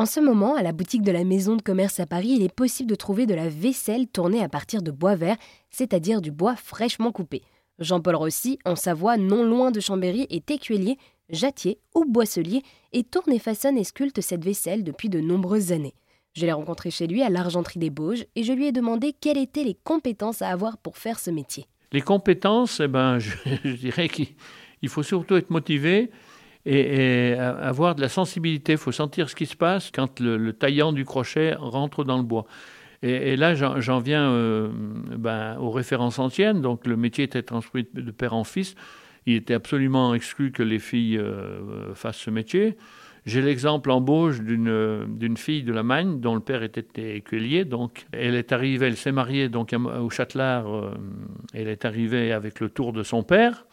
En 0.00 0.06
ce 0.06 0.18
moment, 0.18 0.54
à 0.54 0.62
la 0.62 0.72
boutique 0.72 1.02
de 1.02 1.12
la 1.12 1.24
Maison 1.24 1.56
de 1.56 1.60
commerce 1.60 2.00
à 2.00 2.06
Paris, 2.06 2.30
il 2.30 2.42
est 2.42 2.54
possible 2.54 2.88
de 2.88 2.94
trouver 2.94 3.26
de 3.26 3.34
la 3.34 3.50
vaisselle 3.50 4.08
tournée 4.08 4.42
à 4.42 4.48
partir 4.48 4.80
de 4.80 4.90
bois 4.90 5.14
vert, 5.14 5.36
c'est-à-dire 5.68 6.22
du 6.22 6.30
bois 6.30 6.56
fraîchement 6.56 7.12
coupé. 7.12 7.42
Jean-Paul 7.80 8.16
Rossi, 8.16 8.58
en 8.64 8.76
Savoie, 8.76 9.18
non 9.18 9.44
loin 9.44 9.70
de 9.70 9.78
Chambéry, 9.78 10.26
est 10.30 10.50
écuelier, 10.50 10.96
jattier 11.28 11.80
ou 11.94 12.06
boisselier 12.06 12.62
et 12.94 13.04
tourne 13.04 13.30
et 13.30 13.38
façonne 13.38 13.76
et 13.76 13.84
sculpte 13.84 14.22
cette 14.22 14.42
vaisselle 14.42 14.84
depuis 14.84 15.10
de 15.10 15.20
nombreuses 15.20 15.70
années. 15.70 15.92
Je 16.32 16.46
l'ai 16.46 16.52
rencontré 16.52 16.90
chez 16.90 17.06
lui 17.06 17.22
à 17.22 17.28
l'Argenterie 17.28 17.78
des 17.78 17.90
Bauges 17.90 18.24
et 18.36 18.42
je 18.42 18.54
lui 18.54 18.68
ai 18.68 18.72
demandé 18.72 19.12
quelles 19.12 19.36
étaient 19.36 19.64
les 19.64 19.76
compétences 19.84 20.40
à 20.40 20.48
avoir 20.48 20.78
pour 20.78 20.96
faire 20.96 21.18
ce 21.18 21.30
métier. 21.30 21.66
Les 21.92 22.00
compétences, 22.00 22.80
eh 22.80 22.88
ben, 22.88 23.18
je, 23.18 23.76
dirais 23.76 24.08
qu'il 24.08 24.88
faut 24.88 25.02
surtout 25.02 25.36
être 25.36 25.50
motivé 25.50 26.10
et, 26.66 27.34
avoir 27.34 27.94
de 27.94 28.00
la 28.00 28.08
sensibilité. 28.08 28.72
Il 28.72 28.78
faut 28.78 28.92
sentir 28.92 29.28
ce 29.28 29.34
qui 29.34 29.46
se 29.46 29.56
passe 29.56 29.90
quand 29.90 30.20
le, 30.20 30.52
taillant 30.52 30.92
du 30.92 31.04
crochet 31.04 31.54
rentre 31.54 32.04
dans 32.04 32.18
le 32.18 32.24
bois. 32.24 32.46
Et, 33.02 33.36
là, 33.36 33.54
j'en 33.54 33.98
viens 33.98 34.30
euh, 34.30 34.68
ben, 35.16 35.56
aux 35.58 35.70
références 35.70 36.18
anciennes. 36.18 36.60
Donc, 36.60 36.86
le 36.86 36.96
métier 36.96 37.24
était 37.24 37.42
transmis 37.42 37.86
de 37.94 38.10
père 38.10 38.34
en 38.34 38.44
fils. 38.44 38.74
Il 39.26 39.34
était 39.34 39.54
absolument 39.54 40.14
exclu 40.14 40.52
que 40.52 40.62
les 40.62 40.78
filles 40.78 41.18
euh, 41.18 41.94
fassent 41.94 42.18
ce 42.18 42.30
métier. 42.30 42.76
J'ai 43.26 43.42
l'exemple 43.42 43.90
en 43.90 44.00
Bauge 44.00 44.40
d'une 44.40 45.36
fille 45.36 45.62
de 45.62 45.72
la 45.72 45.82
Magne 45.82 46.20
dont 46.20 46.34
le 46.34 46.40
père 46.40 46.62
était 46.62 47.16
écuelier. 47.16 47.64
Donc, 47.64 48.06
elle 48.12 48.34
est 48.34 48.52
arrivée, 48.52 48.86
elle 48.86 48.96
s'est 48.96 49.12
mariée 49.12 49.48
donc 49.48 49.74
au 49.74 50.10
Châtelard. 50.10 50.74
Euh, 50.74 50.94
elle 51.52 51.68
est 51.68 51.84
arrivée 51.84 52.32
avec 52.32 52.60
le 52.60 52.70
tour 52.70 52.92
de 52.92 53.02
son 53.02 53.22
père 53.22 53.66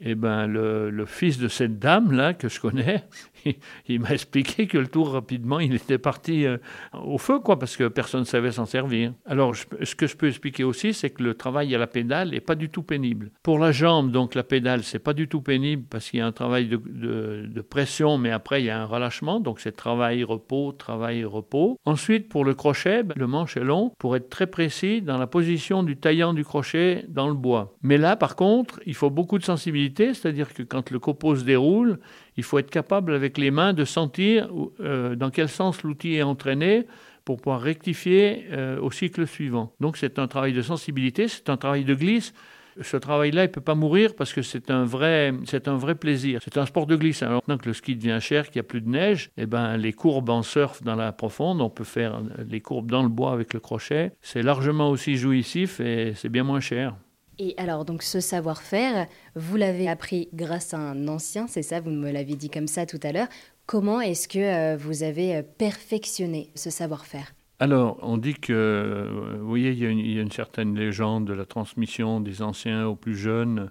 eh 0.00 0.14
ben, 0.14 0.46
le, 0.46 1.04
fils 1.06 1.38
de 1.38 1.48
cette 1.48 1.78
dame-là, 1.78 2.34
que 2.34 2.48
je 2.48 2.60
connais, 2.60 3.04
il, 3.88 4.00
m'a 4.00 4.10
expliqué 4.10 4.66
que 4.66 4.78
le 4.78 4.88
tour, 4.88 5.12
rapidement, 5.12 5.60
il 5.60 5.74
était 5.74 5.98
parti 5.98 6.46
euh, 6.46 6.58
au 6.92 7.18
feu, 7.18 7.38
quoi, 7.38 7.58
parce 7.58 7.76
que 7.76 7.88
personne 7.88 8.20
ne 8.20 8.26
savait 8.26 8.52
s'en 8.52 8.66
servir. 8.66 9.12
Alors, 9.24 9.54
ce 9.54 9.94
que 9.94 10.06
je 10.06 10.16
peux 10.16 10.28
expliquer 10.28 10.64
aussi, 10.64 10.94
c'est 10.94 11.10
que 11.10 11.22
le 11.22 11.34
travail 11.34 11.74
à 11.74 11.78
la 11.78 11.86
pédale 11.86 12.30
n'est 12.30 12.40
pas 12.40 12.56
du 12.56 12.70
tout 12.70 12.82
pénible. 12.82 13.30
Pour 13.42 13.58
la 13.58 13.70
jambe, 13.70 14.10
donc, 14.10 14.34
la 14.34 14.42
pédale, 14.42 14.82
c'est 14.82 14.98
pas 14.98 15.12
du 15.12 15.28
tout 15.28 15.40
pénible 15.40 15.84
parce 15.88 16.10
qu'il 16.10 16.18
y 16.18 16.22
a 16.22 16.26
un 16.26 16.32
travail 16.32 16.66
de, 16.68 17.60
pression, 17.68 18.18
mais 18.18 18.30
après, 18.30 18.62
il 18.62 18.66
y 18.66 18.70
a 18.70 18.80
un 18.80 18.84
relâchement, 18.84 19.40
donc 19.40 19.60
c'est 19.60 19.72
travail-repos, 19.72 20.72
travail-repos. 20.72 21.78
Ensuite, 21.84 22.28
pour 22.28 22.44
le 22.44 22.54
crochet, 22.54 23.02
ben, 23.02 23.14
le 23.16 23.26
manche 23.26 23.56
est 23.56 23.64
long 23.64 23.92
pour 23.98 24.16
être 24.16 24.28
très 24.28 24.46
précis 24.46 25.02
dans 25.02 25.18
la 25.18 25.26
position 25.26 25.82
du 25.82 25.96
taillant 25.96 26.34
du 26.34 26.44
crochet 26.44 27.04
dans 27.08 27.26
le 27.26 27.34
bois. 27.34 27.76
Mais 27.82 27.96
là, 27.96 28.16
par 28.16 28.36
contre, 28.36 28.80
il 28.86 28.94
faut 28.94 29.10
beaucoup 29.10 29.38
de 29.38 29.44
sensibilité 29.44 29.83
c'est-à-dire 29.96 30.52
que 30.52 30.62
quand 30.62 30.90
le 30.90 30.98
copeau 30.98 31.36
se 31.36 31.44
déroule, 31.44 31.98
il 32.36 32.42
faut 32.42 32.58
être 32.58 32.70
capable 32.70 33.14
avec 33.14 33.38
les 33.38 33.50
mains 33.50 33.72
de 33.72 33.84
sentir 33.84 34.48
euh, 34.80 35.14
dans 35.14 35.30
quel 35.30 35.48
sens 35.48 35.82
l'outil 35.82 36.14
est 36.14 36.22
entraîné 36.22 36.86
pour 37.24 37.38
pouvoir 37.38 37.60
rectifier 37.60 38.46
euh, 38.52 38.78
au 38.80 38.90
cycle 38.90 39.26
suivant. 39.26 39.72
Donc 39.80 39.96
c'est 39.96 40.18
un 40.18 40.28
travail 40.28 40.52
de 40.52 40.62
sensibilité, 40.62 41.28
c'est 41.28 41.48
un 41.48 41.56
travail 41.56 41.84
de 41.84 41.94
glisse. 41.94 42.34
Ce 42.80 42.96
travail-là, 42.96 43.44
il 43.44 43.48
ne 43.48 43.52
peut 43.52 43.60
pas 43.60 43.76
mourir 43.76 44.16
parce 44.16 44.32
que 44.32 44.42
c'est 44.42 44.68
un 44.68 44.84
vrai, 44.84 45.32
un 45.66 45.76
vrai 45.76 45.94
plaisir. 45.94 46.40
C'est 46.42 46.58
un 46.58 46.66
sport 46.66 46.86
de 46.86 46.96
glisse. 46.96 47.22
Alors 47.22 47.40
maintenant 47.46 47.56
que 47.56 47.68
le 47.68 47.72
ski 47.72 47.94
devient 47.94 48.18
cher, 48.20 48.46
qu'il 48.46 48.60
n'y 48.60 48.66
a 48.66 48.68
plus 48.68 48.80
de 48.80 48.88
neige, 48.88 49.30
eh 49.36 49.46
ben, 49.46 49.76
les 49.76 49.92
courbes 49.92 50.30
en 50.30 50.42
surf 50.42 50.82
dans 50.82 50.96
la 50.96 51.12
profonde, 51.12 51.60
on 51.60 51.70
peut 51.70 51.84
faire 51.84 52.20
les 52.48 52.60
courbes 52.60 52.90
dans 52.90 53.04
le 53.04 53.08
bois 53.08 53.32
avec 53.32 53.54
le 53.54 53.60
crochet. 53.60 54.12
C'est 54.22 54.42
largement 54.42 54.90
aussi 54.90 55.16
jouissif 55.16 55.78
et 55.78 56.14
c'est 56.16 56.28
bien 56.28 56.42
moins 56.42 56.60
cher. 56.60 56.96
Et 57.38 57.54
alors, 57.56 57.84
donc, 57.84 58.02
ce 58.02 58.20
savoir-faire, 58.20 59.06
vous 59.34 59.56
l'avez 59.56 59.88
appris 59.88 60.28
grâce 60.32 60.72
à 60.72 60.78
un 60.78 61.08
ancien, 61.08 61.46
c'est 61.46 61.62
ça, 61.62 61.80
vous 61.80 61.90
me 61.90 62.10
l'avez 62.10 62.34
dit 62.34 62.50
comme 62.50 62.68
ça 62.68 62.86
tout 62.86 63.00
à 63.02 63.12
l'heure. 63.12 63.28
Comment 63.66 64.00
est-ce 64.00 64.28
que 64.28 64.38
euh, 64.38 64.76
vous 64.76 65.02
avez 65.02 65.36
euh, 65.36 65.42
perfectionné 65.42 66.50
ce 66.54 66.70
savoir-faire? 66.70 67.34
Alors, 67.60 67.98
on 68.02 68.18
dit 68.18 68.34
que, 68.34 68.52
euh, 68.52 69.36
vous 69.38 69.48
voyez, 69.48 69.70
il 69.70 69.78
y, 69.78 70.18
a 70.18 70.20
une, 70.20 70.30
certaine 70.30 70.76
légende 70.76 71.26
de 71.26 71.32
la 71.32 71.46
transmission 71.46 72.20
des 72.20 72.42
anciens 72.42 72.86
aux 72.86 72.96
plus 72.96 73.16
jeunes. 73.16 73.70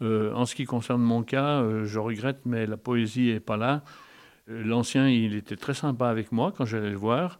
en 0.00 0.44
ce 0.44 0.54
qui 0.54 0.64
concerne 0.64 1.02
mon 1.02 1.22
cas, 1.22 1.64
je 1.84 1.98
regrette, 1.98 2.40
mais 2.44 2.66
la 2.66 2.76
poésie 2.76 3.32
n'est 3.32 3.40
pas 3.40 3.56
là. 3.56 3.82
L'ancien, 4.46 5.08
il 5.08 5.34
était 5.34 5.56
très 5.56 5.72
sympa 5.72 6.08
avec 6.08 6.32
moi 6.32 6.52
quand 6.54 6.66
j'allais 6.66 6.90
le 6.90 6.96
voir. 6.96 7.38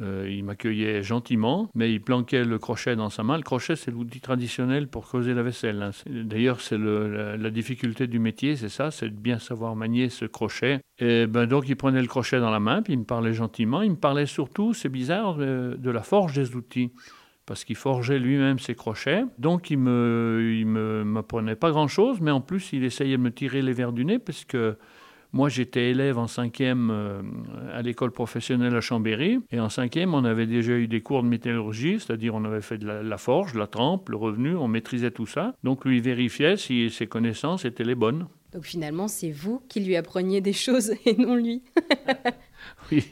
Euh, 0.00 0.26
il 0.30 0.44
m'accueillait 0.44 1.02
gentiment, 1.02 1.68
mais 1.74 1.92
il 1.92 2.00
planquait 2.00 2.44
le 2.44 2.58
crochet 2.58 2.96
dans 2.96 3.10
sa 3.10 3.22
main. 3.22 3.36
Le 3.36 3.42
crochet, 3.42 3.76
c'est 3.76 3.90
l'outil 3.90 4.20
traditionnel 4.20 4.88
pour 4.88 5.06
creuser 5.06 5.34
la 5.34 5.42
vaisselle. 5.42 5.82
Hein. 5.82 5.90
D'ailleurs, 6.06 6.60
c'est 6.60 6.78
la, 6.78 7.50
difficulté 7.50 8.06
du 8.06 8.18
métier, 8.18 8.56
c'est 8.56 8.68
ça, 8.68 8.90
c'est 8.90 9.08
de 9.08 9.16
bien 9.16 9.38
savoir 9.38 9.76
manier 9.76 10.08
ce 10.08 10.24
crochet. 10.24 10.80
Et 10.98 11.26
ben 11.26 11.46
donc, 11.46 11.68
il 11.68 11.76
prenait 11.76 12.00
le 12.00 12.06
crochet 12.06 12.40
dans 12.40 12.50
la 12.50 12.60
main, 12.60 12.80
puis 12.82 12.94
il 12.94 13.00
me 13.00 13.04
parlait 13.04 13.34
gentiment. 13.34 13.82
Il 13.82 13.90
me 13.90 13.96
parlait 13.96 14.26
surtout, 14.26 14.72
c'est 14.72 14.88
bizarre, 14.88 15.36
euh, 15.40 15.76
de, 15.76 15.90
la 15.90 16.02
forge 16.02 16.34
des 16.34 16.54
outils 16.56 16.92
parce 17.44 17.64
qu'il 17.64 17.76
forgeait 17.76 18.20
lui-même 18.20 18.60
ses 18.60 18.76
crochets. 18.76 19.24
Donc 19.38 19.70
il 19.70 19.78
me, 19.78 20.54
il 20.56 20.66
me 20.66 21.02
m'apprenait 21.02 21.56
pas 21.56 21.70
grand-chose, 21.70 22.20
mais 22.20 22.30
en 22.30 22.40
plus 22.40 22.72
il 22.72 22.84
essayait 22.84 23.16
de 23.16 23.22
me 23.22 23.32
tirer 23.32 23.60
les 23.60 23.72
verres 23.72 23.92
du 23.92 24.04
nez 24.04 24.20
parce 24.20 24.44
que 24.44 24.76
moi, 25.32 25.48
j'étais 25.48 25.90
élève 25.90 26.18
en 26.18 26.26
cinquième 26.26 26.90
euh, 26.90 27.22
à 27.72 27.82
l'école 27.82 28.10
professionnelle 28.10 28.74
à 28.74 28.80
Chambéry. 28.80 29.38
Et 29.52 29.60
en 29.60 29.68
cinquième, 29.68 30.12
on 30.14 30.24
avait 30.24 30.46
déjà 30.46 30.72
eu 30.72 30.88
des 30.88 31.00
cours 31.02 31.22
de 31.22 31.28
métallurgie, 31.28 32.00
c'est-à-dire 32.00 32.34
on 32.34 32.44
avait 32.44 32.60
fait 32.60 32.78
de 32.78 32.86
la, 32.86 33.18
forge, 33.18 33.54
la 33.54 33.68
trempe, 33.68 34.08
le 34.08 34.16
revenu, 34.16 34.56
on 34.56 34.66
maîtrisait 34.66 35.12
tout 35.12 35.26
ça. 35.26 35.54
Donc 35.62 35.84
lui 35.84 36.00
vérifiait 36.00 36.56
si 36.56 36.90
ses 36.90 37.06
connaissances 37.06 37.64
étaient 37.64 37.84
les 37.84 37.94
bonnes. 37.94 38.26
Donc 38.52 38.64
finalement, 38.64 39.06
c'est 39.06 39.30
vous 39.30 39.62
qui 39.68 39.80
lui 39.80 39.94
appreniez 39.94 40.40
des 40.40 40.52
choses 40.52 40.92
et 41.06 41.14
non 41.16 41.36
lui. 41.36 41.62
oui, 42.90 43.04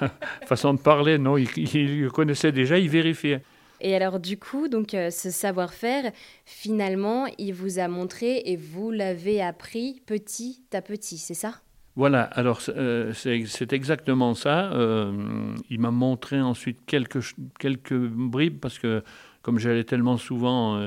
façon 0.46 0.72
de 0.72 0.80
parler, 0.80 1.18
non, 1.18 1.36
il, 1.36 1.48
il 1.74 2.08
connaissait 2.08 2.52
déjà, 2.52 2.78
il 2.78 2.88
vérifiait. 2.88 3.42
Et 3.80 3.94
alors 3.94 4.18
du 4.20 4.38
coup, 4.38 4.68
donc 4.68 4.94
euh, 4.94 5.10
ce 5.10 5.30
savoir-faire, 5.30 6.12
finalement, 6.44 7.26
il 7.38 7.52
vous 7.52 7.78
a 7.78 7.88
montré 7.88 8.42
et 8.46 8.56
vous 8.56 8.90
l'avez 8.90 9.42
appris 9.42 10.02
petit 10.06 10.62
à 10.72 10.82
petit, 10.82 11.18
c'est 11.18 11.34
ça? 11.34 11.54
Voilà, 11.96 12.22
alors 12.22 12.60
euh, 12.68 13.12
c'est 13.12 13.72
exactement 13.72 14.34
ça. 14.34 14.72
Euh, 14.72 15.52
il 15.68 15.80
m'a 15.80 15.90
montré 15.90 16.40
ensuite 16.40 16.78
quelques, 16.86 17.34
quelques 17.58 17.98
bribes 17.98 18.60
parce 18.60 18.78
que 18.78 19.02
comme 19.42 19.58
j'allais 19.58 19.84
tellement 19.84 20.16
souvent, 20.16 20.78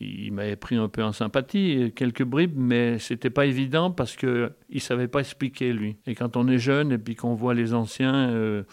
il 0.00 0.32
m'avait 0.32 0.56
pris 0.56 0.76
un 0.76 0.88
peu 0.88 1.02
en 1.02 1.12
sympathie, 1.12 1.92
quelques 1.94 2.22
bribes, 2.22 2.56
mais 2.56 2.98
c'était 2.98 3.30
pas 3.30 3.46
évident 3.46 3.90
parce 3.90 4.16
qu'il 4.16 4.50
ne 4.70 4.78
savait 4.78 5.08
pas 5.08 5.20
expliquer 5.20 5.72
lui. 5.72 5.96
Et 6.06 6.14
quand 6.14 6.36
on 6.36 6.48
est 6.48 6.58
jeune 6.58 6.92
et 6.92 6.98
puis 6.98 7.14
qu'on 7.14 7.34
voit 7.34 7.54
les 7.54 7.72
anciens 7.72 8.30
euh, 8.30 8.64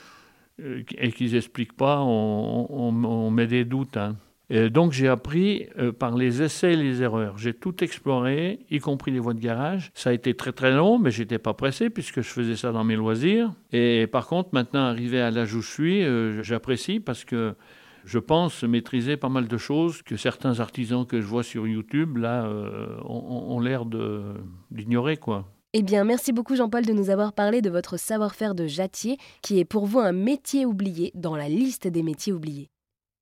et 0.59 1.11
qu'ils 1.11 1.33
n'expliquent 1.33 1.75
pas, 1.75 2.01
on, 2.01 3.31
met 3.31 3.47
des 3.47 3.65
doutes. 3.65 3.97
Hein. 3.97 4.17
Donc 4.69 4.91
j'ai 4.91 5.07
appris 5.07 5.67
euh, 5.79 5.91
par 5.91 6.15
les 6.15 6.43
essais 6.43 6.73
et 6.73 6.75
les 6.75 7.01
erreurs. 7.01 7.37
J'ai 7.37 7.53
tout 7.53 7.83
exploré, 7.83 8.59
y 8.69 8.79
compris 8.79 9.11
les 9.11 9.19
voies 9.19 9.33
de 9.33 9.39
garage. 9.39 9.91
Ça 9.95 10.11
a 10.11 10.13
été 10.13 10.35
très 10.35 10.51
très 10.51 10.71
long, 10.71 10.99
mais 10.99 11.11
j'étais 11.11 11.39
pas 11.39 11.53
pressé 11.53 11.89
puisque 11.89 12.21
je 12.21 12.27
faisais 12.27 12.55
ça 12.55 12.71
dans 12.71 12.83
mes 12.83 12.95
loisirs. 12.95 13.51
Et 13.71 14.05
par 14.05 14.27
contre, 14.27 14.49
maintenant 14.53 14.81
arrivé 14.81 15.21
à 15.21 15.31
l'âge 15.31 15.55
où 15.55 15.61
je 15.61 15.71
suis, 15.71 16.03
euh, 16.03 16.43
j'apprécie 16.43 16.99
parce 16.99 17.25
que 17.25 17.55
je 18.05 18.19
pense 18.19 18.63
maîtriser 18.63 19.17
pas 19.17 19.29
mal 19.29 19.47
de 19.47 19.57
choses 19.57 20.03
que 20.03 20.17
certains 20.17 20.59
artisans 20.59 21.05
que 21.07 21.21
je 21.21 21.25
vois 21.25 21.43
sur 21.43 21.65
YouTube 21.65 22.17
là 22.17 22.47
ont, 23.05 23.55
ont 23.55 23.59
l'air 23.61 23.85
d'ignorer 24.69 25.15
quoi. 25.15 25.47
Eh 25.75 25.81
bien, 25.81 26.03
merci 26.03 26.33
beaucoup 26.33 26.55
Jean-Paul 26.55 26.85
de 26.85 26.93
nous 26.93 27.09
avoir 27.09 27.33
parlé 27.33 27.63
de 27.63 27.69
votre 27.71 27.97
savoir-faire 27.97 28.53
de 28.53 28.67
jattier, 28.67 29.17
qui 29.41 29.59
est 29.59 29.65
pour 29.65 29.87
vous 29.87 29.97
un 29.97 30.11
métier 30.11 30.67
oublié 30.67 31.11
dans 31.15 31.35
la 31.35 31.49
liste 31.49 31.87
des 31.87 32.03
métiers 32.03 32.31
oubliés. 32.31 32.69